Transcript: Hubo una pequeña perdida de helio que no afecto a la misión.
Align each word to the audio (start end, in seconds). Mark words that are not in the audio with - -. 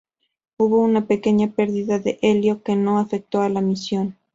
Hubo 0.57 0.81
una 0.83 1.05
pequeña 1.05 1.51
perdida 1.51 1.99
de 1.99 2.17
helio 2.23 2.63
que 2.63 2.75
no 2.75 2.97
afecto 2.97 3.43
a 3.43 3.49
la 3.49 3.61
misión. 3.61 4.17